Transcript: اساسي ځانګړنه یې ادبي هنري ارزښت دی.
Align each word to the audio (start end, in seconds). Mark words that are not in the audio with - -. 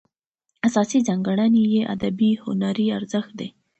اساسي 0.67 0.99
ځانګړنه 1.07 1.61
یې 1.73 1.81
ادبي 1.93 2.31
هنري 2.43 2.87
ارزښت 2.97 3.31
دی. 3.39 3.49